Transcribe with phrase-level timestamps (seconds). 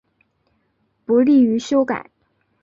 [1.05, 2.09] 不利于修改